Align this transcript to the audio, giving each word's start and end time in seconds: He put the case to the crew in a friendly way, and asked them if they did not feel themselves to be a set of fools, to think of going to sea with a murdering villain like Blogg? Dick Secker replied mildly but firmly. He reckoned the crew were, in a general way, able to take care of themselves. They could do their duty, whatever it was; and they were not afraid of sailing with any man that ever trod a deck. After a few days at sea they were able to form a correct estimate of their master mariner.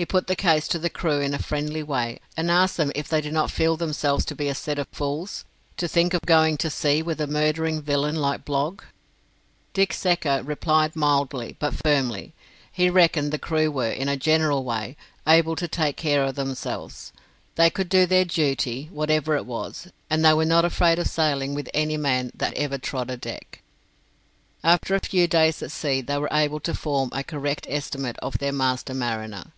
He 0.00 0.06
put 0.06 0.28
the 0.28 0.34
case 0.34 0.66
to 0.68 0.78
the 0.78 0.88
crew 0.88 1.20
in 1.20 1.34
a 1.34 1.38
friendly 1.38 1.82
way, 1.82 2.20
and 2.34 2.50
asked 2.50 2.78
them 2.78 2.90
if 2.94 3.06
they 3.06 3.20
did 3.20 3.34
not 3.34 3.50
feel 3.50 3.76
themselves 3.76 4.24
to 4.24 4.34
be 4.34 4.48
a 4.48 4.54
set 4.54 4.78
of 4.78 4.88
fools, 4.92 5.44
to 5.76 5.86
think 5.86 6.14
of 6.14 6.22
going 6.22 6.56
to 6.56 6.70
sea 6.70 7.02
with 7.02 7.20
a 7.20 7.26
murdering 7.26 7.82
villain 7.82 8.16
like 8.16 8.46
Blogg? 8.46 8.80
Dick 9.74 9.92
Secker 9.92 10.42
replied 10.42 10.96
mildly 10.96 11.54
but 11.58 11.74
firmly. 11.74 12.32
He 12.72 12.88
reckoned 12.88 13.30
the 13.30 13.38
crew 13.38 13.70
were, 13.70 13.90
in 13.90 14.08
a 14.08 14.16
general 14.16 14.64
way, 14.64 14.96
able 15.26 15.54
to 15.56 15.68
take 15.68 15.98
care 15.98 16.24
of 16.24 16.34
themselves. 16.34 17.12
They 17.56 17.68
could 17.68 17.90
do 17.90 18.06
their 18.06 18.24
duty, 18.24 18.88
whatever 18.90 19.36
it 19.36 19.44
was; 19.44 19.88
and 20.08 20.24
they 20.24 20.32
were 20.32 20.46
not 20.46 20.64
afraid 20.64 20.98
of 20.98 21.08
sailing 21.08 21.52
with 21.54 21.68
any 21.74 21.98
man 21.98 22.30
that 22.36 22.54
ever 22.54 22.78
trod 22.78 23.10
a 23.10 23.18
deck. 23.18 23.60
After 24.64 24.94
a 24.94 25.00
few 25.00 25.26
days 25.26 25.62
at 25.62 25.70
sea 25.72 26.00
they 26.00 26.16
were 26.16 26.30
able 26.32 26.60
to 26.60 26.72
form 26.72 27.10
a 27.12 27.22
correct 27.22 27.66
estimate 27.68 28.16
of 28.22 28.38
their 28.38 28.50
master 28.52 28.94
mariner. 28.94 29.52